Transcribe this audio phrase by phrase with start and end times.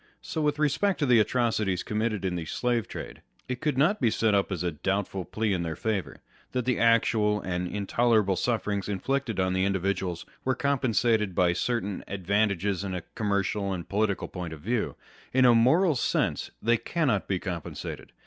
[0.19, 4.09] So with respect to the atrocities committed in the slave trade, it could not be
[4.09, 8.89] set up as a doubtful plea in their favour, that the actual and intolerable sufferings
[8.89, 13.89] inflicted on the indi viduals were compensated by certain advantages in a com mercial and
[13.89, 14.95] political point of view â€"
[15.37, 18.11] in a moral sense they cannot be compensated.